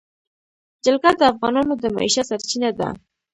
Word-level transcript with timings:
جلګه 0.83 1.11
د 1.17 1.21
افغانانو 1.31 1.73
د 1.79 1.85
معیشت 1.95 2.27
سرچینه 2.29 2.69
ده. 2.79 2.89